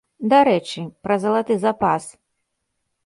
[0.31, 2.09] Дарэчы, пра залаты запас.